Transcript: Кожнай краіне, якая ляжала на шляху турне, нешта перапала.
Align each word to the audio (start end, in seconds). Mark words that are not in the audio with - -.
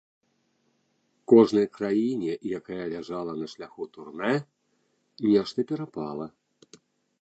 Кожнай 1.31 1.67
краіне, 1.77 2.33
якая 2.59 2.83
ляжала 2.95 3.33
на 3.43 3.53
шляху 3.55 3.83
турне, 3.99 4.35
нешта 5.31 5.59
перапала. 5.73 6.25